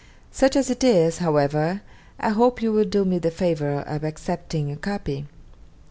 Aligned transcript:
Such 0.31 0.55
as 0.55 0.71
it 0.71 0.83
is, 0.83 1.19
however, 1.19 1.81
I 2.19 2.29
hope 2.29 2.59
you 2.59 2.71
will 2.73 2.85
do 2.85 3.05
me 3.05 3.19
the 3.19 3.29
favour 3.29 3.81
of 3.85 4.03
accepting 4.03 4.71
a 4.71 4.75
copy. 4.75 5.27